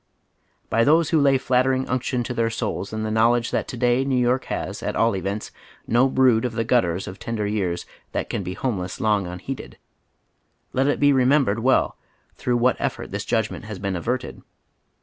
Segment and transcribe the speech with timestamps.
[0.67, 4.03] By those who lay flattering unction to tlieir souls in tiie knowledge that to day
[4.03, 5.51] New York has, at all events,
[5.85, 9.75] no brood of the gutters of tender years that can be homeless long unliceded,
[10.73, 11.97] let it be remembered well
[12.35, 14.41] tlirough what effort this judgment has been averted.